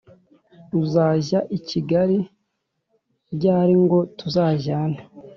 [0.81, 2.17] -uzajya i kigali
[3.35, 4.99] ryari ngo tuzajyane?